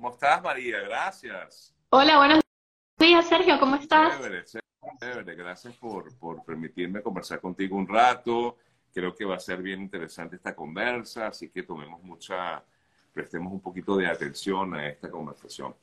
¿Cómo 0.00 0.14
estás, 0.14 0.42
María? 0.42 0.80
Gracias. 0.80 1.76
Hola, 1.90 2.16
buenos 2.16 2.40
días, 2.98 3.28
Sergio. 3.28 3.60
¿Cómo 3.60 3.76
estás? 3.76 4.16
Chévere, 4.16 4.44
chévere. 4.98 5.34
Gracias 5.34 5.76
por, 5.76 6.16
por 6.16 6.42
permitirme 6.42 7.02
conversar 7.02 7.38
contigo 7.38 7.76
un 7.76 7.86
rato. 7.86 8.56
Creo 8.94 9.14
que 9.14 9.26
va 9.26 9.36
a 9.36 9.38
ser 9.38 9.60
bien 9.60 9.82
interesante 9.82 10.36
esta 10.36 10.56
conversa, 10.56 11.26
así 11.26 11.50
que 11.50 11.64
tomemos 11.64 12.02
mucha, 12.02 12.64
prestemos 13.12 13.52
un 13.52 13.60
poquito 13.60 13.94
de 13.94 14.06
atención 14.06 14.72
a 14.74 14.88
esta 14.88 15.10
conversación. 15.10 15.76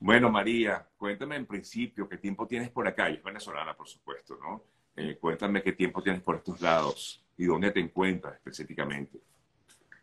Bueno, 0.00 0.28
María, 0.28 0.84
cuéntame 0.96 1.36
en 1.36 1.46
principio 1.46 2.08
qué 2.08 2.16
tiempo 2.16 2.48
tienes 2.48 2.70
por 2.70 2.88
acá. 2.88 3.08
Y 3.10 3.14
es 3.14 3.22
venezolana, 3.22 3.76
por 3.76 3.86
supuesto, 3.86 4.40
¿no? 4.42 4.64
Eh, 4.96 5.18
cuéntame 5.20 5.62
qué 5.62 5.74
tiempo 5.74 6.02
tienes 6.02 6.20
por 6.20 6.34
estos 6.34 6.60
lados 6.60 7.24
y 7.36 7.44
dónde 7.44 7.70
te 7.70 7.78
encuentras 7.78 8.34
específicamente. 8.34 9.20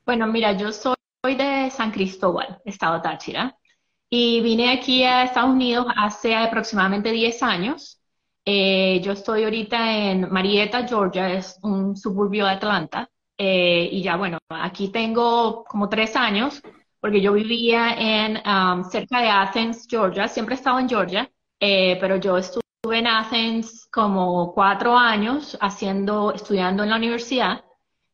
Bueno, 0.06 0.28
mira, 0.28 0.54
yo 0.54 0.72
soy 0.72 0.97
de 1.36 1.70
San 1.72 1.92
Cristóbal, 1.92 2.62
estado 2.66 3.02
Táchira, 3.02 3.58
y 4.10 4.42
vine 4.42 4.72
aquí 4.72 5.04
a 5.04 5.24
Estados 5.24 5.52
Unidos 5.52 5.88
hace 5.96 6.36
aproximadamente 6.36 7.12
10 7.12 7.44
años. 7.44 8.02
Eh, 8.46 9.02
yo 9.04 9.12
estoy 9.12 9.44
ahorita 9.44 9.92
en 9.98 10.32
Marietta, 10.32 10.88
Georgia, 10.88 11.34
es 11.34 11.60
un 11.64 11.98
suburbio 11.98 12.46
de 12.46 12.52
Atlanta, 12.52 13.10
eh, 13.38 13.90
y 13.92 14.02
ya 14.02 14.16
bueno, 14.16 14.38
aquí 14.50 14.90
tengo 14.90 15.66
como 15.66 15.90
tres 15.90 16.16
años, 16.16 16.62
porque 17.02 17.20
yo 17.22 17.34
vivía 17.34 17.94
en 17.98 18.42
um, 18.48 18.84
cerca 18.86 19.22
de 19.22 19.30
Athens, 19.30 19.86
Georgia, 19.90 20.28
siempre 20.30 20.56
he 20.56 20.58
estado 20.58 20.80
en 20.80 20.88
Georgia, 20.88 21.30
eh, 21.60 21.98
pero 22.00 22.16
yo 22.18 22.38
estuve 22.38 22.64
en 23.00 23.08
Athens 23.08 23.88
como 23.92 24.54
cuatro 24.54 24.98
años 24.98 25.58
haciendo, 25.60 26.32
estudiando 26.34 26.84
en 26.84 26.90
la 26.90 26.96
universidad. 26.96 27.64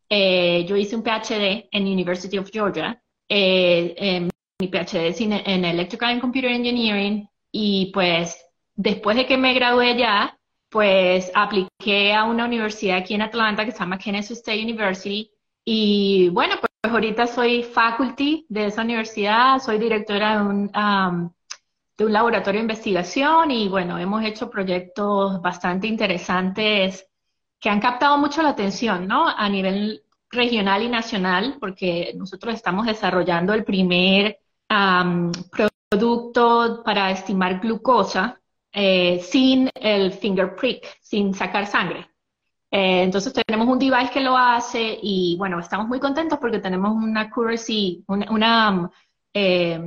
Yo 0.10 0.76
hice 0.76 0.96
un 0.96 1.04
PhD 1.04 1.68
en 1.72 1.84
University 1.84 2.38
of 2.38 2.50
Georgia, 2.52 3.03
eh, 3.30 4.28
mi 4.60 4.68
PhD 4.68 5.08
es 5.08 5.22
en 5.22 5.66
Electrical 5.66 6.12
and 6.12 6.22
Computer 6.22 6.52
Engineering, 6.52 7.28
y 7.52 7.92
pues 7.94 8.44
después 8.76 9.16
de 9.18 9.26
que 9.26 9.38
me 9.38 9.54
gradué 9.54 9.98
ya, 9.98 10.38
pues 10.70 11.32
apliqué 11.36 12.14
a 12.14 12.24
una 12.24 12.46
universidad 12.46 12.98
aquí 12.98 13.14
en 13.14 13.22
Atlanta 13.22 13.66
que 13.66 13.72
se 13.72 13.80
llama 13.80 14.00
Kansas 14.00 14.32
State 14.32 14.64
University, 14.64 15.32
y 15.66 16.30
bueno, 16.30 16.56
pues 16.60 16.74
pues 16.84 16.94
ahorita 16.96 17.28
soy 17.28 17.64
faculty 17.64 18.46
de 18.50 18.66
esa 18.66 18.82
universidad, 18.82 19.60
soy 19.60 19.78
directora 19.78 20.36
de 20.36 20.44
un, 20.44 20.72
de 21.98 22.06
un 22.06 22.12
laboratorio 22.12 22.60
de 22.60 22.64
investigación 22.64 23.52
y 23.52 23.70
bueno, 23.70 23.98
hemos 23.98 24.22
hecho 24.26 24.50
proyectos 24.50 25.42
bastante 25.42 25.88
interesantes 25.88 27.08
que 27.62 27.70
han 27.70 27.80
captado 27.80 28.18
mucho 28.18 28.42
la 28.44 28.50
atención, 28.50 29.08
¿no? 29.08 29.30
A 29.30 29.48
nivel 29.48 30.04
regional 30.34 30.84
y 30.84 30.90
nacional, 30.90 31.58
porque 31.60 32.14
nosotros 32.16 32.54
estamos 32.54 32.86
desarrollando 32.86 33.54
el 33.54 33.64
primer 33.64 34.40
producto 35.90 36.82
para 36.84 37.12
estimar 37.12 37.60
glucosa 37.60 38.40
eh, 38.72 39.20
sin 39.22 39.70
el 39.76 40.12
finger 40.12 40.56
prick, 40.56 40.98
sin 41.02 41.34
sacar 41.34 41.68
sangre. 41.68 42.10
Eh, 42.72 43.04
entonces 43.04 43.32
tenemos 43.34 43.68
un 43.68 43.78
device 43.78 44.10
que 44.12 44.20
lo 44.20 44.36
hace 44.36 44.98
y 45.00 45.36
bueno, 45.38 45.60
estamos 45.60 45.88
muy 45.88 46.00
contentos 46.00 46.40
porque 46.40 46.58
tenemos 46.58 46.92
una 46.92 47.22
accuracy, 47.22 48.04
una, 48.08 48.90
eh, 49.32 49.80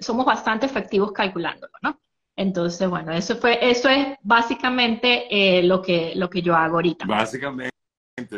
somos 0.00 0.26
bastante 0.26 0.66
efectivos 0.66 1.12
calculándolo, 1.12 1.72
¿no? 1.80 2.00
Entonces, 2.36 2.88
bueno, 2.88 3.12
eso 3.12 3.36
fue, 3.36 3.58
eso 3.70 3.88
es 3.88 4.16
básicamente 4.22 5.28
eh, 5.30 5.62
lo 5.62 5.80
que 5.80 6.14
lo 6.16 6.28
que 6.28 6.42
yo 6.42 6.56
hago 6.56 6.76
ahorita. 6.76 7.06
Básicamente, 7.06 7.70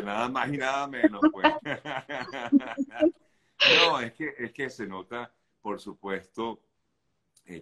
nada 0.03 0.29
más 0.29 0.51
y 0.53 0.57
nada 0.57 0.87
menos, 0.87 1.21
pues. 1.31 1.53
no, 3.79 3.99
es 3.99 4.13
que, 4.13 4.33
es 4.37 4.51
que 4.51 4.69
se 4.69 4.87
nota, 4.87 5.31
por 5.61 5.79
supuesto, 5.79 6.61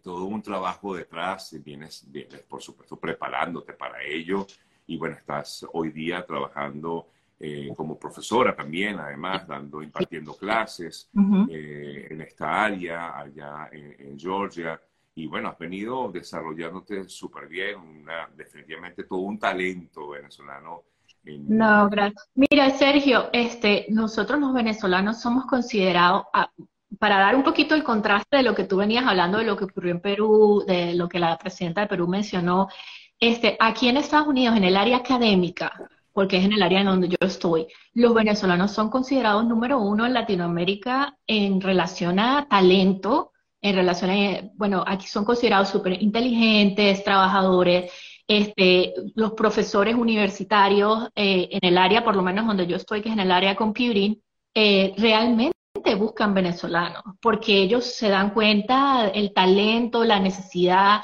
todo 0.02 0.25
un 0.25 0.41
trabajo 0.41 0.95
detrás, 0.95 1.55
vienes, 1.63 2.03
vienes, 2.08 2.41
por 2.41 2.61
supuesto, 2.61 2.99
preparándote 2.99 3.73
para 3.73 4.02
ello 4.03 4.47
y 4.88 4.97
bueno, 4.97 5.16
estás 5.16 5.66
hoy 5.73 5.91
día 5.91 6.25
trabajando 6.25 7.09
eh, 7.39 7.71
como 7.76 7.99
profesora 7.99 8.55
también, 8.55 8.99
además, 8.99 9.47
dando, 9.47 9.82
impartiendo 9.82 10.36
clases 10.36 11.09
eh, 11.49 12.08
en 12.09 12.21
esta 12.21 12.64
área, 12.64 13.17
allá 13.17 13.70
en, 13.71 14.17
Georgia. 14.17 14.80
Y 15.15 15.27
bueno, 15.27 15.49
has 15.49 15.58
venido 15.58 16.11
desarrollándote 16.11 17.08
súper 17.09 17.47
bien, 17.47 17.80
una, 17.80 18.30
definitivamente 18.36 19.03
todo 19.03 19.20
un 19.20 19.39
talento 19.39 20.09
venezolano. 20.09 20.83
No, 21.25 21.89
gracias. 21.89 22.30
Mira, 22.36 22.69
Sergio, 22.71 23.30
este, 23.33 23.86
nosotros 23.89 24.39
los 24.39 24.53
venezolanos 24.53 25.21
somos 25.21 25.45
considerados, 25.45 26.23
ah, 26.33 26.49
para 26.99 27.17
dar 27.17 27.36
un 27.36 27.43
poquito 27.43 27.75
el 27.75 27.83
contraste 27.83 28.37
de 28.37 28.43
lo 28.43 28.55
que 28.55 28.63
tú 28.63 28.77
venías 28.77 29.05
hablando, 29.05 29.37
de 29.37 29.45
lo 29.45 29.58
que 29.58 29.65
ocurrió 29.65 29.91
en 29.91 30.02
Perú, 30.02 30.64
de 30.67 30.93
lo 30.95 31.09
que 31.09 31.19
la 31.19 31.37
presidenta 31.37 31.81
de 31.81 31.87
Perú 31.87 32.08
mencionó, 32.08 32.67
este, 33.19 33.58
aquí 33.59 33.87
en 33.87 33.97
Estados 33.97 34.27
Unidos, 34.27 34.55
en 34.55 34.64
el 34.64 34.77
área 34.77 34.97
académica, 34.97 35.73
porque 36.14 36.37
es 36.37 36.45
en 36.45 36.53
el 36.53 36.64
área 36.64 36.81
en 36.81 36.87
donde 36.87 37.09
yo 37.09 37.17
estoy, 37.21 37.67
los 37.93 38.14
venezolanos 38.14 38.71
son 38.71 38.89
considerados 38.89 39.45
número 39.45 39.80
uno 39.80 40.05
en 40.05 40.14
Latinoamérica 40.14 41.17
en 41.27 41.59
relación 41.59 42.19
a 42.19 42.47
talento, 42.49 43.31
en 43.61 43.75
relación 43.75 44.11
a, 44.11 44.52
bueno, 44.55 44.83
aquí 44.85 45.08
son 45.08 45.25
considerados 45.25 45.69
súper 45.69 46.02
inteligentes, 46.02 47.03
trabajadores, 47.03 47.91
este, 48.27 48.93
los 49.15 49.33
profesores 49.33 49.95
universitarios 49.95 51.09
eh, 51.15 51.49
en 51.52 51.59
el 51.69 51.77
área, 51.77 52.03
por 52.03 52.15
lo 52.15 52.23
menos 52.23 52.45
donde 52.47 52.67
yo 52.67 52.75
estoy, 52.75 53.02
que 53.02 53.09
es 53.09 53.13
en 53.13 53.21
el 53.21 53.31
área 53.31 53.55
computing, 53.55 54.21
eh, 54.53 54.93
realmente 54.97 55.53
buscan 55.97 56.33
venezolanos, 56.33 57.03
porque 57.21 57.61
ellos 57.61 57.85
se 57.85 58.09
dan 58.09 58.31
cuenta 58.31 59.08
el 59.09 59.33
talento, 59.33 60.03
la 60.03 60.19
necesidad, 60.19 61.02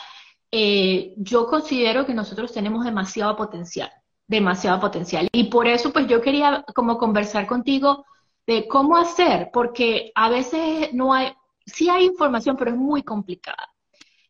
eh, 0.51 1.13
yo 1.17 1.47
considero 1.47 2.05
que 2.05 2.13
nosotros 2.13 2.51
tenemos 2.51 2.83
demasiado 2.83 3.35
potencial, 3.35 3.91
demasiado 4.27 4.79
potencial. 4.79 5.27
Y 5.31 5.45
por 5.45 5.67
eso, 5.67 5.93
pues 5.93 6.07
yo 6.07 6.21
quería 6.21 6.65
como 6.75 6.97
conversar 6.97 7.47
contigo 7.47 8.05
de 8.47 8.67
cómo 8.67 8.97
hacer, 8.97 9.49
porque 9.53 10.11
a 10.15 10.29
veces 10.29 10.93
no 10.93 11.13
hay, 11.13 11.33
sí 11.65 11.89
hay 11.89 12.05
información, 12.05 12.57
pero 12.57 12.71
es 12.71 12.77
muy 12.77 13.03
complicada. 13.03 13.70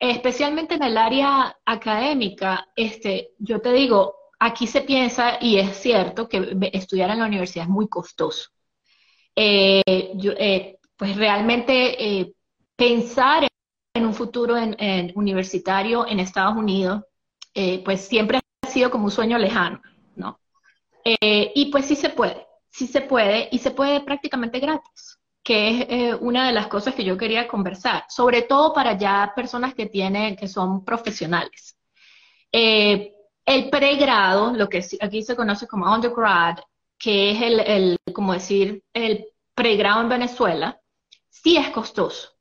Especialmente 0.01 0.75
en 0.75 0.83
el 0.83 0.97
área 0.97 1.55
académica, 1.63 2.67
este, 2.75 3.33
yo 3.37 3.61
te 3.61 3.71
digo, 3.71 4.15
aquí 4.39 4.65
se 4.65 4.81
piensa, 4.81 5.37
y 5.39 5.59
es 5.59 5.77
cierto, 5.77 6.27
que 6.27 6.57
estudiar 6.73 7.11
en 7.11 7.19
la 7.19 7.27
universidad 7.27 7.65
es 7.65 7.69
muy 7.69 7.87
costoso. 7.87 8.49
Eh, 9.35 9.81
eh, 9.85 10.77
pues 10.97 11.15
realmente 11.15 12.33
pensar 12.75 13.47
en 13.93 14.05
un 14.05 14.13
futuro 14.13 14.57
en, 14.57 15.11
universitario 15.15 16.07
en 16.07 16.19
Estados 16.19 16.55
Unidos, 16.55 17.03
eh, 17.53 17.83
pues 17.83 18.01
siempre 18.01 18.39
ha 18.63 18.67
sido 18.67 18.89
como 18.89 19.05
un 19.05 19.11
sueño 19.11 19.37
lejano, 19.37 19.81
¿no? 20.15 20.39
Eh, 21.03 21.51
y 21.55 21.71
pues 21.71 21.85
sí 21.85 21.95
se 21.95 22.09
puede, 22.09 22.45
sí 22.69 22.87
se 22.87 23.01
puede, 23.01 23.49
y 23.51 23.59
se 23.59 23.71
puede 23.71 24.01
prácticamente 24.01 24.59
gratis, 24.59 25.19
que 25.43 25.69
es 25.69 25.85
eh, 25.89 26.15
una 26.15 26.47
de 26.47 26.53
las 26.53 26.67
cosas 26.67 26.95
que 26.95 27.03
yo 27.03 27.17
quería 27.17 27.47
conversar, 27.47 28.05
sobre 28.09 28.43
todo 28.43 28.73
para 28.73 28.97
ya 28.97 29.33
personas 29.35 29.73
que 29.73 29.87
tienen, 29.87 30.35
que 30.35 30.47
son 30.47 30.83
profesionales. 30.85 31.77
el 32.51 33.69
pregrado, 33.69 34.53
lo 34.53 34.69
que 34.69 34.83
aquí 35.01 35.23
se 35.23 35.35
conoce 35.35 35.67
como 35.67 35.91
undergrad, 35.93 36.57
que 36.97 37.31
es 37.31 37.41
el, 37.41 37.59
el 37.61 37.97
decir, 38.33 38.83
el 38.93 39.25
pregrado 39.55 40.01
en 40.01 40.09
Venezuela, 40.09 40.79
sí 41.29 41.57
es 41.57 41.69
costoso 41.69 42.31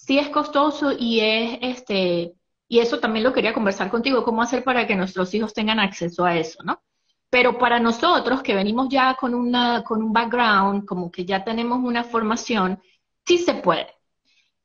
sí 0.00 0.18
es 0.18 0.28
costoso 0.30 0.92
y 0.98 1.20
es 1.20 1.58
este, 1.62 2.34
y 2.66 2.78
eso 2.80 2.98
también 2.98 3.24
lo 3.24 3.32
quería 3.32 3.52
conversar 3.52 3.90
contigo, 3.90 4.24
cómo 4.24 4.42
hacer 4.42 4.64
para 4.64 4.86
que 4.86 4.96
nuestros 4.96 5.32
hijos 5.34 5.54
tengan 5.54 5.78
acceso 5.78 6.24
a 6.24 6.36
eso, 6.36 6.62
¿no? 6.64 6.82
Pero 7.30 7.58
para 7.58 7.78
nosotros 7.78 8.42
que 8.42 8.54
venimos 8.54 8.88
ya 8.90 9.14
con, 9.14 9.34
una, 9.34 9.82
con 9.84 10.02
un 10.02 10.12
background, 10.12 10.84
como 10.84 11.10
que 11.10 11.24
ya 11.24 11.44
tenemos 11.44 11.78
una 11.82 12.04
formación, 12.04 12.80
sí 13.24 13.38
se 13.38 13.54
puede. 13.54 13.88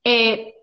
Eh, 0.03 0.55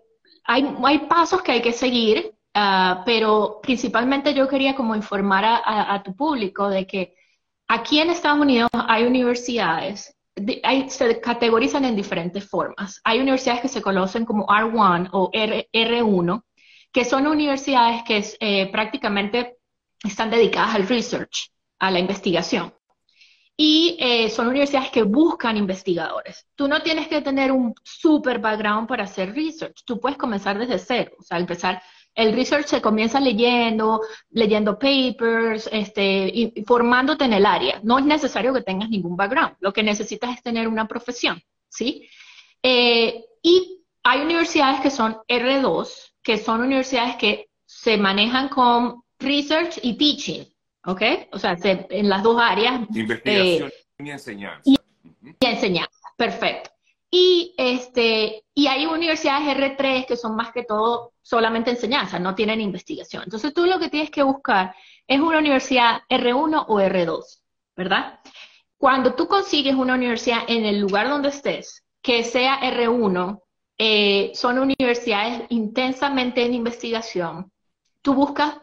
hay, 0.43 0.99
pasos 1.09 1.41
que 1.41 1.53
hay 1.53 1.61
que 1.61 1.71
seguir, 1.71 2.35
ah, 2.53 3.03
pero 3.05 3.59
principalmente 3.61 4.33
yo 4.33 4.47
quería 4.47 4.75
como 4.75 4.95
informar 4.95 5.45
a, 5.45 6.03
tu 6.03 6.15
público 6.15 6.69
de 6.69 6.85
que 6.85 7.15
aquí 7.67 7.99
en 7.99 8.09
Estados 8.09 8.39
Unidos 8.39 8.69
hay 8.73 9.05
universidades 9.05 10.15
se 10.87 11.21
categorizan 11.21 11.85
en 11.85 11.95
diferentes 11.95 12.49
formas. 12.49 12.99
Hay 13.03 13.19
universidades 13.19 13.61
que 13.61 13.67
se 13.67 13.81
conocen 13.81 14.25
como 14.25 14.47
R1 14.47 15.09
o 15.11 15.29
R, 15.31 16.03
1 16.03 16.45
que 16.91 17.05
son 17.05 17.27
universidades 17.27 18.03
que 18.03 18.23
eh, 18.39 18.71
prácticamente 18.71 19.57
están 20.03 20.29
dedicadas 20.29 20.75
al 20.75 20.87
research, 20.87 21.51
a 21.79 21.91
la 21.91 21.99
investigación. 21.99 22.73
Y 23.55 23.97
eh, 23.99 24.29
son 24.29 24.47
universidades 24.47 24.89
que 24.89 25.03
buscan 25.03 25.57
investigadores. 25.57 26.47
Tú 26.55 26.67
no 26.67 26.81
tienes 26.81 27.07
que 27.07 27.21
tener 27.21 27.51
un 27.51 27.75
super 27.83 28.39
background 28.39 28.87
para 28.87 29.03
hacer 29.03 29.33
research. 29.33 29.83
Tú 29.85 29.99
puedes 29.99 30.17
comenzar 30.17 30.57
desde 30.57 30.79
cero, 30.79 31.11
o 31.19 31.23
sea, 31.23 31.37
empezar 31.37 31.81
el 32.15 32.33
research 32.33 32.67
se 32.67 32.81
comienza 32.81 33.19
leyendo, 33.19 34.01
leyendo 34.29 34.77
papers, 34.77 35.67
este, 35.71 36.53
formándote 36.65 37.25
en 37.25 37.33
el 37.33 37.45
área. 37.45 37.79
No 37.83 37.97
es 37.97 38.05
necesario 38.05 38.53
que 38.53 38.61
tengas 38.61 38.89
ningún 38.89 39.15
background. 39.15 39.55
Lo 39.59 39.73
que 39.73 39.83
necesitas 39.83 40.35
es 40.35 40.43
tener 40.43 40.67
una 40.67 40.87
profesión, 40.87 41.41
¿sí? 41.69 42.07
Eh, 42.61 43.25
y 43.41 43.81
hay 44.03 44.21
universidades 44.21 44.81
que 44.81 44.91
son 44.91 45.17
R2, 45.27 46.13
que 46.21 46.37
son 46.37 46.61
universidades 46.61 47.15
que 47.15 47.49
se 47.65 47.97
manejan 47.97 48.49
con 48.49 49.03
research 49.19 49.79
y 49.81 49.97
teaching, 49.97 50.45
¿ok? 50.85 51.01
O 51.31 51.39
sea, 51.39 51.57
en 51.63 52.09
las 52.09 52.23
dos 52.23 52.39
áreas. 52.39 52.81
Investigación 52.93 53.71
y 53.99 54.09
enseñanza. 54.09 54.61
Y, 54.65 54.77
enseñanza, 55.39 55.99
perfecto. 56.17 56.71
Y, 57.09 57.53
este, 57.57 58.43
y 58.55 58.67
hay 58.67 58.85
universidades 58.85 59.55
R3 59.55 60.07
que 60.07 60.17
son 60.17 60.35
más 60.35 60.51
que 60.51 60.63
todo 60.63 61.13
solamente 61.21 61.69
enseñanza, 61.69 62.19
no 62.19 62.33
tienen 62.33 62.59
investigación. 62.59 63.23
Entonces 63.23 63.53
tú 63.53 63.65
lo 63.65 63.79
que 63.79 63.89
tienes 63.89 64.09
que 64.09 64.23
buscar 64.23 64.75
es 65.07 65.19
una 65.19 65.37
universidad 65.37 66.01
R1 66.09 66.65
o 66.67 66.79
R2, 66.79 67.41
¿verdad? 67.75 68.19
Cuando 68.77 69.13
tú 69.13 69.27
consigues 69.27 69.75
una 69.75 69.93
universidad 69.93 70.39
en 70.47 70.65
el 70.65 70.79
lugar 70.79 71.07
donde 71.07 71.29
estés, 71.29 71.85
que 72.01 72.23
sea 72.23 72.59
R1, 72.59 73.41
eh, 73.77 74.31
son 74.33 74.59
universidades 74.59 75.43
intensamente 75.49 76.43
en 76.43 76.53
investigación, 76.53 77.51
tú 78.01 78.13
buscas 78.13 78.55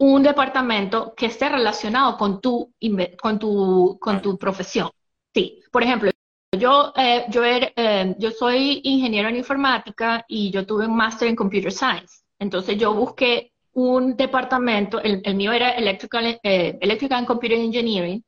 un 0.00 0.22
departamento 0.22 1.14
que 1.14 1.26
esté 1.26 1.48
relacionado 1.50 2.16
con 2.16 2.40
tu, 2.40 2.72
con 3.20 3.38
tu, 3.38 3.98
con 4.00 4.22
tu 4.22 4.38
profesión. 4.38 4.90
Sí, 5.34 5.62
por 5.70 5.82
ejemplo, 5.82 6.10
yo, 6.58 6.92
eh, 6.96 7.26
yo, 7.28 7.42
eh, 7.44 8.14
yo 8.18 8.30
soy 8.30 8.80
ingeniero 8.82 9.28
en 9.28 9.36
informática 9.36 10.24
y 10.26 10.50
yo 10.50 10.66
tuve 10.66 10.86
un 10.86 10.96
máster 10.96 11.28
en 11.28 11.36
computer 11.36 11.70
science. 11.70 12.22
Entonces 12.38 12.78
yo 12.78 12.94
busqué 12.94 13.52
un 13.72 14.16
departamento, 14.16 15.00
el, 15.02 15.22
mío 15.34 15.52
era 15.52 15.72
electrical, 15.72 16.40
eh, 16.42 16.78
electrical 16.80 17.18
and 17.18 17.26
computer 17.26 17.58
engineering, 17.58 18.24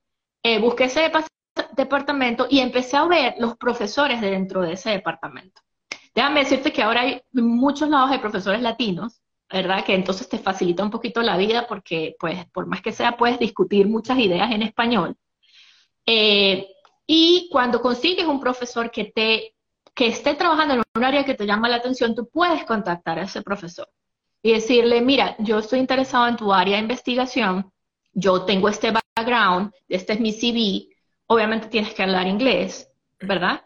busqué 0.61 0.85
ese 0.85 1.11
departamento 1.75 2.47
y 2.51 2.61
empecé 2.61 2.99
a 2.99 3.07
ver 3.07 3.35
los 3.39 3.57
profesores 3.57 4.21
dentro 4.21 4.61
de 4.61 4.75
ese 4.75 4.91
departamento. 4.91 5.63
Déjame 6.15 6.41
decirte 6.41 6.71
que 6.71 6.83
ahora 6.83 7.01
hay 7.01 7.23
muchos 7.33 7.89
lados 7.89 8.11
de 8.11 8.19
profesores 8.19 8.61
latinos, 8.61 9.22
¿verdad? 9.53 9.85
Que 9.85 9.95
entonces 9.95 10.29
te 10.29 10.39
facilita 10.39 10.83
un 10.83 10.91
poquito 10.91 11.23
la 11.23 11.37
vida 11.37 11.67
porque, 11.67 12.17
pues, 12.19 12.47
por 12.47 12.67
más 12.67 12.83
que 12.83 12.93
sea, 12.93 13.17
puedes 13.17 13.39
discutir 13.39 13.89
muchas 13.89 14.19
ideas 14.19 14.51
en 14.53 14.63
español. 14.63 15.17
Eh, 16.07 16.69
y 17.07 17.49
cuando 17.51 17.81
consigues 17.81 18.27
un 18.27 18.41
profesor 18.41 18.91
que 18.91 19.05
te 19.15 19.55
que 19.95 20.07
esté 20.07 20.35
trabajando 20.35 20.75
en 20.75 20.83
un 20.95 21.05
área 21.05 21.25
que 21.25 21.35
te 21.35 21.47
llama 21.47 21.69
la 21.69 21.77
atención, 21.77 22.15
tú 22.15 22.29
puedes 22.29 22.65
contactar 22.65 23.19
a 23.19 23.25
ese 23.25 23.43
profesor 23.43 23.89
y 24.43 24.53
decirle, 24.53 25.01
mira, 25.01 25.37
yo 25.39 25.59
estoy 25.59 25.79
interesado 25.79 26.27
en 26.29 26.37
tu 26.37 26.53
área 26.53 26.77
de 26.77 26.83
investigación, 26.83 27.71
yo 28.13 28.43
tengo 28.43 28.69
este 28.69 28.91
background, 28.91 29.73
este 29.89 30.15
es 30.15 30.21
mi 30.21 30.33
CV, 30.33 30.89
obviamente 31.27 31.69
tienes 31.69 31.95
que 31.95 32.03
hablar 32.03 32.27
inglés, 32.27 32.91
¿verdad? 33.21 33.65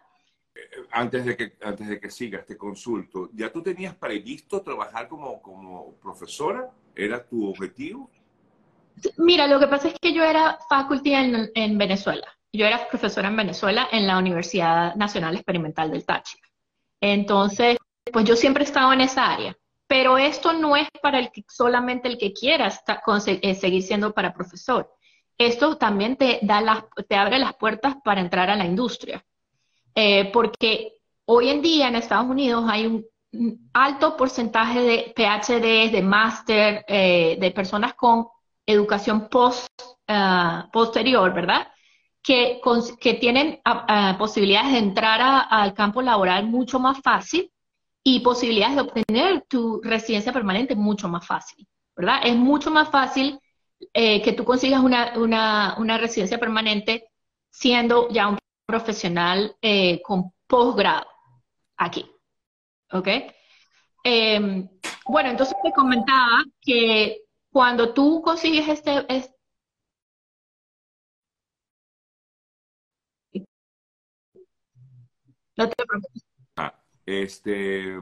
Antes 0.96 1.26
de 1.26 1.36
que 1.36 1.52
antes 1.62 1.88
de 1.88 2.00
que 2.00 2.10
siga 2.10 2.38
este 2.38 2.56
consulto, 2.56 3.28
¿ya 3.34 3.52
tú 3.52 3.62
tenías 3.62 3.94
previsto 3.94 4.62
trabajar 4.62 5.08
como, 5.08 5.42
como 5.42 5.94
profesora? 5.96 6.70
¿Era 6.94 7.22
tu 7.22 7.48
objetivo? 7.50 8.10
Mira, 9.18 9.46
lo 9.46 9.60
que 9.60 9.66
pasa 9.66 9.88
es 9.88 9.94
que 10.00 10.14
yo 10.14 10.24
era 10.24 10.58
faculty 10.70 11.12
en, 11.12 11.50
en 11.54 11.76
Venezuela. 11.76 12.26
Yo 12.50 12.64
era 12.64 12.88
profesora 12.88 13.28
en 13.28 13.36
Venezuela 13.36 13.88
en 13.92 14.06
la 14.06 14.16
Universidad 14.16 14.94
Nacional 14.94 15.34
Experimental 15.34 15.90
del 15.90 16.06
Táchira. 16.06 16.48
Entonces, 17.02 17.76
pues 18.10 18.24
yo 18.24 18.34
siempre 18.34 18.64
he 18.64 18.66
estado 18.66 18.90
en 18.94 19.02
esa 19.02 19.30
área. 19.30 19.54
Pero 19.86 20.16
esto 20.16 20.54
no 20.54 20.76
es 20.76 20.88
para 21.02 21.18
el 21.18 21.30
que, 21.30 21.44
solamente 21.46 22.08
el 22.08 22.16
que 22.16 22.32
quiera 22.32 22.72
eh, 23.26 23.54
seguir 23.54 23.82
siendo 23.82 24.14
para 24.14 24.32
profesor. 24.32 24.90
Esto 25.36 25.76
también 25.76 26.16
te, 26.16 26.38
da 26.40 26.62
las, 26.62 26.84
te 27.06 27.16
abre 27.16 27.38
las 27.38 27.54
puertas 27.54 27.96
para 28.02 28.22
entrar 28.22 28.48
a 28.48 28.56
la 28.56 28.64
industria. 28.64 29.22
Eh, 29.98 30.30
porque 30.30 30.98
hoy 31.24 31.48
en 31.48 31.62
día 31.62 31.88
en 31.88 31.96
Estados 31.96 32.26
Unidos 32.28 32.66
hay 32.68 32.86
un 32.86 33.06
alto 33.72 34.14
porcentaje 34.16 34.82
de 34.82 35.12
PhD, 35.16 35.90
de 35.90 36.02
máster, 36.02 36.84
eh, 36.86 37.38
de 37.40 37.50
personas 37.50 37.94
con 37.94 38.26
educación 38.66 39.28
post, 39.30 39.66
ah, 40.06 40.68
posterior, 40.70 41.32
¿verdad? 41.32 41.68
Que, 42.22 42.60
que 43.00 43.14
tienen 43.14 43.60
ah, 43.64 43.86
ah, 43.88 44.16
posibilidades 44.18 44.72
de 44.72 44.78
entrar 44.78 45.46
al 45.48 45.72
campo 45.72 46.02
laboral 46.02 46.46
mucho 46.46 46.78
más 46.78 47.00
fácil 47.00 47.50
y 48.04 48.20
posibilidades 48.20 48.76
de 48.76 48.82
obtener 48.82 49.44
tu 49.48 49.80
residencia 49.82 50.32
permanente 50.32 50.74
mucho 50.74 51.08
más 51.08 51.26
fácil, 51.26 51.66
¿verdad? 51.96 52.20
Es 52.22 52.36
mucho 52.36 52.70
más 52.70 52.90
fácil 52.90 53.40
eh, 53.94 54.20
que 54.22 54.32
tú 54.32 54.44
consigas 54.44 54.82
una, 54.82 55.14
una, 55.16 55.76
una 55.78 55.96
residencia 55.96 56.38
permanente 56.38 57.08
siendo 57.50 58.08
ya 58.10 58.28
un 58.28 58.38
profesional 58.66 59.56
eh, 59.62 60.02
con 60.02 60.32
posgrado 60.46 61.06
aquí. 61.76 62.10
¿Ok? 62.92 63.08
Em, 64.04 64.68
bueno, 65.06 65.30
entonces 65.30 65.56
te 65.62 65.72
comentaba 65.72 66.44
que 66.60 67.22
cuando 67.50 67.94
tú 67.94 68.22
consigues 68.22 68.68
este, 68.68 69.06
No 75.56 75.68
te 75.70 75.86
preocupes. 75.86 76.22
Ah, 76.56 76.74
este, 77.06 77.98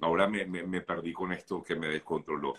ahora 0.00 0.26
me, 0.26 0.44
me, 0.46 0.80
perdí 0.80 1.12
con 1.12 1.32
esto 1.32 1.62
que 1.62 1.76
me 1.76 1.86
descontroló. 1.86 2.54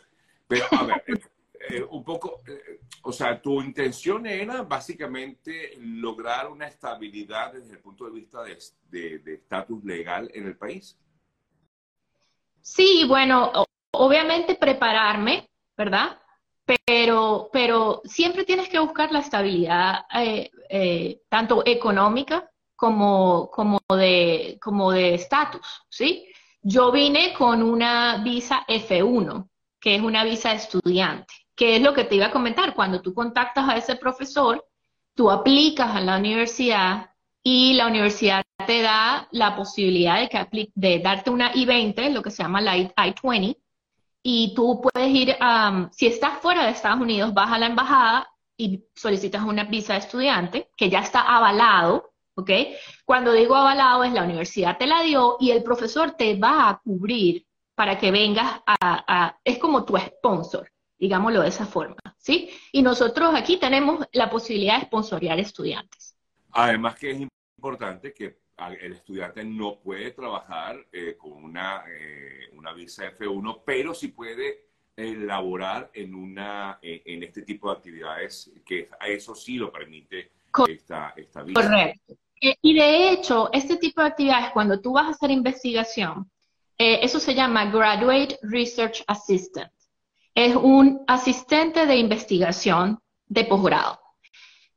Pero, 0.48 0.66
a 0.72 0.86
ver, 0.86 1.04
eh, 1.72 1.86
un 1.92 2.04
poco, 2.04 2.42
eh, 2.48 2.80
o 3.04 3.12
sea, 3.12 3.40
tu 3.40 3.62
intención 3.62 4.26
era 4.26 4.64
básicamente 4.64 5.74
lograr 5.78 6.50
una 6.50 6.68
estabilidad 6.68 7.54
desde 7.54 7.74
el 7.74 7.80
punto 7.80 8.06
de 8.06 8.12
vista 8.12 8.42
de 8.44 9.22
estatus 9.26 9.84
legal 9.84 10.32
en 10.34 10.48
el 10.48 10.58
país. 10.58 10.98
Sí, 12.62 13.06
bueno, 13.08 13.52
obviamente 13.92 14.56
prepararme, 14.56 15.48
¿verdad? 15.78 16.20
Pero, 16.86 17.50
pero 17.54 18.02
siempre 18.04 18.46
tienes 18.46 18.68
que 18.68 18.80
buscar 18.80 19.12
la 19.12 19.20
estabilidad 19.20 20.06
eh, 20.16 21.22
tanto 21.30 21.62
económica 21.66 22.50
como, 22.76 23.52
como 23.52 23.80
de 23.96 24.58
como 24.62 24.92
de 24.92 25.16
estatus, 25.16 25.84
¿sí? 25.88 26.28
Yo 26.62 26.92
vine 26.92 27.34
con 27.34 27.62
una 27.62 28.24
visa 28.24 28.66
F1, 28.68 29.48
que 29.80 29.96
es 29.96 30.02
una 30.02 30.24
visa 30.24 30.50
de 30.50 30.56
estudiante 30.56 31.34
que 31.60 31.76
es 31.76 31.82
lo 31.82 31.94
que 31.94 32.06
te 32.06 32.16
iba 32.16 32.28
a 32.28 32.32
comentar. 32.32 32.74
Cuando 32.74 33.02
tú 33.02 33.14
contactas 33.14 33.68
a 33.68 33.76
ese 33.76 33.98
profesor, 33.98 34.66
tú 35.14 35.30
aplicas 35.30 35.94
a 35.94 36.00
la 36.00 36.18
universidad 36.18 37.10
y 37.44 37.74
la 37.74 37.88
universidad 37.88 38.44
te 38.66 38.82
da 38.82 39.28
la 39.32 39.58
posibilidad 39.58 40.22
de, 40.22 40.72
de 40.74 41.00
darte 41.00 41.30
una 41.30 41.52
I-20, 41.54 42.14
lo 42.14 42.22
que 42.22 42.32
se 42.32 42.44
llama 42.44 42.62
la 42.62 42.78
I-20, 42.78 43.58
y 44.24 44.54
tú 44.56 44.80
puedes 44.82 45.10
ir, 45.10 45.36
si 45.92 46.08
estás 46.08 46.40
fuera 46.40 46.64
de 46.64 46.72
Estados 46.72 47.02
Unidos, 47.02 47.34
vas 47.34 47.52
a 47.52 47.58
la 47.58 47.66
embajada 47.66 48.30
y 48.56 48.86
solicitas 48.96 49.44
una 49.44 49.66
visa 49.66 49.94
de 49.94 50.00
estudiante, 50.00 50.70
que 50.78 50.90
ya 50.90 51.00
está 51.00 51.24
avalado, 51.24 52.14
¿ok? 52.36 52.52
Cuando 53.04 53.34
digo 53.34 53.56
avalado 53.56 54.06
es 54.06 54.14
la 54.14 54.24
universidad 54.24 54.78
te 54.78 54.88
la 54.88 55.02
dio 55.02 55.36
y 55.42 55.52
el 55.52 55.64
profesor 55.64 56.12
te 56.12 56.40
va 56.40 56.70
a 56.70 56.80
cubrir 56.80 57.46
para 57.76 57.98
que 57.98 58.12
vengas 58.12 58.62
a 58.66 59.38
es 59.44 59.58
como 59.58 59.84
tu 59.84 59.98
sponsor 59.98 60.70
digámoslo 61.00 61.42
de 61.42 61.48
esa 61.48 61.66
forma, 61.66 61.98
¿sí? 62.18 62.50
Y 62.72 62.82
nosotros 62.82 63.34
aquí 63.34 63.58
tenemos 63.58 64.06
la 64.12 64.30
posibilidad 64.30 64.80
de 64.80 64.86
sponsorear 64.86 65.40
estudiantes. 65.40 66.16
Además 66.52 66.96
que 66.96 67.12
es 67.12 67.22
importante 67.58 68.14
que 68.14 68.38
el 68.82 68.94
estudiante 68.94 69.44
no 69.46 69.80
puede 69.80 70.12
trabajar 70.12 70.86
eh, 70.92 71.16
con 71.18 71.32
una, 71.32 71.86
eh, 71.88 72.50
una 72.54 72.74
visa 72.74 73.10
F1, 73.18 73.62
pero 73.66 73.94
sí 73.94 74.10
puede 74.10 74.66
elaborar 74.98 75.90
en, 75.94 76.14
una, 76.14 76.78
eh, 76.82 77.02
en 77.06 77.24
este 77.24 77.44
tipo 77.44 77.70
de 77.70 77.78
actividades, 77.78 78.52
que 78.66 78.90
eso 79.08 79.34
sí 79.34 79.56
lo 79.56 79.72
permite 79.72 80.32
esta, 80.68 81.14
esta 81.16 81.44
visa. 81.44 81.62
Correcto. 81.62 82.16
y 82.42 82.74
de 82.74 83.12
hecho, 83.12 83.50
este 83.54 83.78
tipo 83.78 84.02
de 84.02 84.08
actividades, 84.08 84.52
cuando 84.52 84.82
tú 84.82 84.92
vas 84.92 85.06
a 85.06 85.12
hacer 85.12 85.32
investigación, 85.32 86.30
eso 86.78 87.20
se 87.20 87.36
llama 87.36 87.70
Graduate 87.70 88.40
Research 88.42 89.04
Assistant 89.08 89.72
es 90.34 90.56
un 90.56 91.04
asistente 91.08 91.86
de 91.86 91.98
investigación 91.98 93.00
de 93.28 93.46
posgrado. 93.46 94.00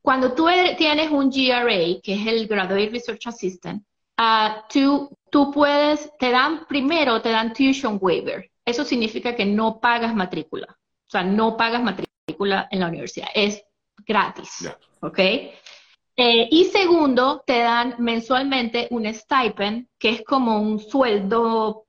Cuando 0.00 0.34
tú 0.34 0.48
tienes 0.76 1.10
un 1.10 1.30
GRA, 1.30 2.00
que 2.02 2.14
es 2.14 2.26
el 2.26 2.48
Graduate 2.48 2.90
Research 2.90 3.26
Assistant, 3.26 3.84
ah, 4.16 4.64
tú, 4.68 5.16
tú 5.30 5.52
puedes, 5.52 6.10
te 6.18 6.30
dan, 6.30 6.66
primero 6.66 7.22
te 7.22 7.30
dan 7.30 7.52
tuition 7.52 7.98
waiver. 8.00 8.50
Eso 8.64 8.84
significa 8.84 9.34
que 9.34 9.44
no 9.44 9.80
pagas 9.80 10.14
matrícula. 10.14 10.66
O 11.06 11.10
sea, 11.10 11.22
no 11.22 11.56
pagas 11.56 11.82
matrícula 11.82 12.68
en 12.70 12.80
la 12.80 12.88
universidad. 12.88 13.28
Es 13.34 13.62
gratis. 14.04 14.68
¿Ok? 15.00 15.18
Eh, 15.18 16.48
y 16.50 16.64
segundo, 16.66 17.42
te 17.46 17.58
dan 17.58 17.94
mensualmente 17.98 18.88
un 18.90 19.12
stipend, 19.12 19.88
que 19.98 20.10
es 20.10 20.24
como 20.24 20.60
un 20.60 20.78
sueldo, 20.78 21.86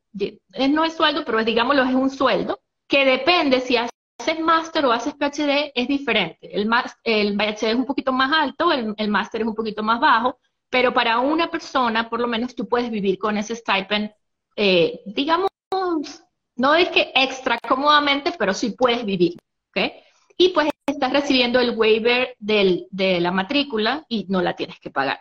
no 0.69 0.85
es 0.85 0.93
sueldo, 0.93 1.25
pero 1.25 1.43
digámoslo, 1.43 1.83
es 1.83 1.93
un 1.93 2.09
sueldo, 2.09 2.59
que 2.93 3.05
depende 3.05 3.59
si 3.59 3.75
haces 3.75 4.39
máster 4.39 4.85
o 4.85 4.91
haces 4.91 5.15
PhD, 5.15 5.71
es 5.73 5.87
diferente. 5.87 6.55
El, 6.55 6.69
el 7.03 7.35
PhD 7.35 7.69
es 7.69 7.75
un 7.75 7.85
poquito 7.85 8.13
más 8.13 8.31
alto, 8.31 8.71
el, 8.71 9.07
máster 9.07 9.41
es 9.41 9.47
un 9.47 9.55
poquito 9.55 9.81
más 9.81 9.99
bajo, 9.99 10.37
pero 10.69 10.93
para 10.93 11.17
una 11.17 11.49
persona, 11.49 12.07
por 12.07 12.19
lo 12.19 12.27
menos, 12.27 12.53
tú 12.53 12.67
puedes 12.67 12.91
vivir 12.91 13.17
con 13.17 13.35
ese 13.35 13.55
stipend 13.55 14.11
eh, 14.55 15.01
digamos, 15.07 15.49
no 16.55 16.75
es 16.75 16.89
que 16.89 17.11
extra 17.15 17.57
cómodamente, 17.67 18.31
pero 18.37 18.53
sí 18.53 18.75
puedes 18.77 19.03
vivir, 19.03 19.37
¿ok? 19.69 19.91
Y 20.37 20.49
pues 20.49 20.69
estás 20.85 21.11
recibiendo 21.11 21.59
el 21.59 21.75
waiver 21.75 22.35
del, 22.37 22.85
de 22.91 23.19
la 23.19 23.31
matrícula 23.31 24.05
y 24.07 24.27
no 24.29 24.43
la 24.43 24.55
tienes 24.55 24.79
que 24.79 24.91
pagar. 24.91 25.19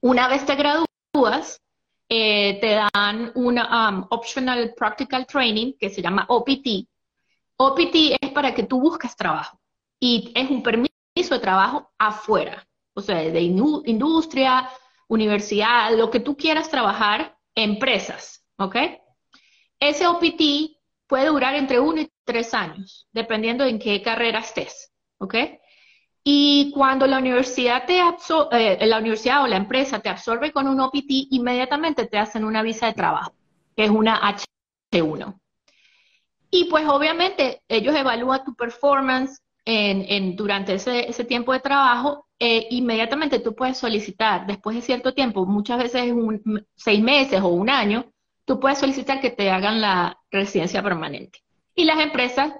Una 0.00 0.26
vez 0.26 0.46
te 0.46 0.54
gradúas, 0.54 1.60
eh, 2.08 2.58
te 2.62 2.80
dan 2.94 3.30
una 3.34 3.90
um, 3.90 4.06
optional 4.08 4.72
practical 4.74 5.26
training 5.26 5.74
que 5.78 5.90
se 5.90 6.00
llama 6.00 6.24
OPT. 6.26 6.88
OPT 7.62 8.16
es 8.18 8.30
para 8.30 8.54
que 8.54 8.62
tú 8.62 8.80
busques 8.80 9.14
trabajo 9.14 9.60
y 10.00 10.32
es 10.34 10.48
un 10.48 10.62
permiso 10.62 10.88
de 11.14 11.38
trabajo 11.40 11.92
afuera, 11.98 12.66
o 12.94 13.02
sea, 13.02 13.16
de 13.16 13.40
industria, 13.42 14.70
universidad, 15.08 15.94
lo 15.94 16.10
que 16.10 16.20
tú 16.20 16.38
quieras 16.38 16.70
trabajar, 16.70 17.36
empresas, 17.54 18.46
¿ok? 18.56 18.76
Ese 19.78 20.06
OPT 20.06 20.78
puede 21.06 21.26
durar 21.26 21.54
entre 21.54 21.80
uno 21.80 22.00
y 22.00 22.10
tres 22.24 22.54
años, 22.54 23.06
dependiendo 23.12 23.66
en 23.66 23.78
qué 23.78 24.00
carrera 24.00 24.38
estés, 24.38 24.90
¿ok? 25.18 25.34
Y 26.24 26.72
cuando 26.74 27.06
la 27.06 27.18
universidad, 27.18 27.84
te 27.84 28.00
eh, 28.52 28.86
la 28.86 28.98
universidad 28.98 29.42
o 29.42 29.46
la 29.46 29.56
empresa 29.56 30.00
te 30.00 30.08
absorbe 30.08 30.50
con 30.50 30.66
un 30.66 30.80
OPT, 30.80 31.28
inmediatamente 31.30 32.06
te 32.06 32.16
hacen 32.16 32.42
una 32.42 32.62
visa 32.62 32.86
de 32.86 32.94
trabajo, 32.94 33.34
que 33.76 33.84
es 33.84 33.90
una 33.90 34.18
H1. 34.90 35.40
Y 36.50 36.64
pues 36.64 36.86
obviamente 36.88 37.62
ellos 37.68 37.94
evalúan 37.94 38.44
tu 38.44 38.54
performance 38.54 39.40
en, 39.64 40.36
durante 40.36 40.74
ese, 40.74 41.24
tiempo 41.24 41.52
de 41.52 41.60
trabajo, 41.60 42.26
eh, 42.38 42.66
inmediatamente 42.70 43.38
tú 43.38 43.54
puedes 43.54 43.78
solicitar, 43.78 44.46
después 44.46 44.74
de 44.74 44.82
cierto 44.82 45.14
tiempo, 45.14 45.46
muchas 45.46 45.78
veces 45.78 46.10
un, 46.12 46.66
seis 46.74 47.00
meses 47.00 47.40
o 47.40 47.48
un 47.48 47.70
año, 47.70 48.06
tú 48.44 48.58
puedes 48.58 48.78
solicitar 48.78 49.20
que 49.20 49.30
te 49.30 49.50
hagan 49.50 49.80
la 49.80 50.18
residencia 50.30 50.82
permanente. 50.82 51.40
Y 51.74 51.84
las 51.84 52.00
empresas 52.00 52.52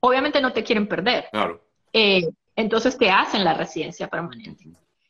obviamente 0.00 0.40
no 0.40 0.52
te 0.52 0.64
quieren 0.64 0.86
perder. 0.86 1.28
Claro. 1.30 1.62
Eh, 1.92 2.28
entonces 2.56 2.98
te 2.98 3.10
hacen 3.10 3.44
la 3.44 3.54
residencia 3.54 4.08
permanente. 4.08 4.64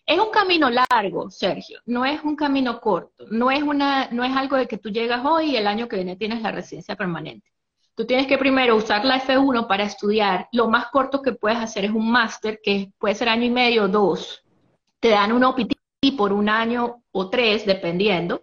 Es 0.06 0.18
un 0.18 0.30
camino 0.30 0.70
largo, 0.70 1.30
Sergio, 1.30 1.80
no 1.86 2.04
es 2.04 2.22
un 2.22 2.36
camino 2.36 2.80
corto, 2.80 3.26
no 3.30 3.50
es, 3.50 3.62
una, 3.62 4.08
no 4.10 4.24
es 4.24 4.36
algo 4.36 4.56
de 4.56 4.66
que 4.66 4.78
tú 4.78 4.90
llegas 4.90 5.24
hoy 5.24 5.50
y 5.50 5.56
el 5.56 5.66
año 5.66 5.88
que 5.88 5.96
viene 5.96 6.16
tienes 6.16 6.42
la 6.42 6.50
residencia 6.50 6.96
permanente. 6.96 7.48
Tú 8.00 8.06
tienes 8.06 8.26
que 8.26 8.38
primero 8.38 8.76
usar 8.76 9.04
la 9.04 9.20
F1 9.20 9.66
para 9.66 9.84
estudiar. 9.84 10.48
Lo 10.52 10.68
más 10.68 10.86
corto 10.86 11.20
que 11.20 11.32
puedes 11.32 11.58
hacer 11.58 11.84
es 11.84 11.90
un 11.90 12.10
máster, 12.10 12.58
que 12.62 12.94
puede 12.96 13.14
ser 13.14 13.28
año 13.28 13.44
y 13.44 13.50
medio 13.50 13.84
o 13.84 13.88
dos. 13.88 14.42
Te 15.00 15.10
dan 15.10 15.32
un 15.32 15.44
OPT 15.44 15.74
por 16.16 16.32
un 16.32 16.48
año 16.48 17.02
o 17.12 17.28
tres, 17.28 17.66
dependiendo, 17.66 18.42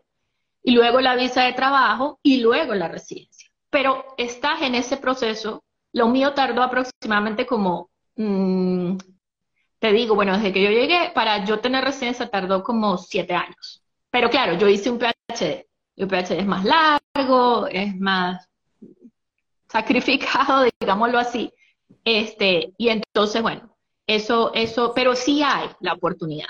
y 0.61 0.73
luego 0.73 1.01
la 1.01 1.15
visa 1.15 1.41
de 1.41 1.53
trabajo 1.53 2.19
y 2.21 2.39
luego 2.39 2.75
la 2.75 2.87
residencia. 2.87 3.49
Pero 3.71 4.05
estás 4.19 4.61
en 4.61 4.75
ese 4.75 4.97
proceso. 4.97 5.63
Lo 5.91 6.07
mío 6.07 6.35
tardó 6.35 6.61
aproximadamente 6.61 7.47
como, 7.47 7.89
mm, 8.15 8.95
te 9.79 9.91
digo, 9.91 10.13
bueno, 10.13 10.37
desde 10.37 10.53
que 10.53 10.61
yo 10.61 10.69
llegué, 10.69 11.09
para 11.15 11.43
yo 11.45 11.57
tener 11.61 11.83
residencia 11.83 12.29
tardó 12.29 12.61
como 12.61 12.95
siete 12.99 13.33
años. 13.33 13.83
Pero 14.11 14.29
claro, 14.29 14.53
yo 14.53 14.67
hice 14.67 14.91
un 14.91 14.99
PhD. 14.99 15.65
El 15.95 16.07
PhD 16.07 16.41
es 16.41 16.45
más 16.45 16.63
largo, 16.63 17.65
es 17.65 17.99
más 17.99 18.46
sacrificado, 19.69 20.65
digámoslo 20.79 21.19
así. 21.19 21.51
Este, 22.05 22.73
y 22.77 22.89
entonces, 22.89 23.41
bueno, 23.41 23.75
eso, 24.07 24.53
eso, 24.53 24.93
pero 24.95 25.15
sí 25.15 25.43
hay 25.43 25.69
la 25.79 25.93
oportunidad. 25.93 26.45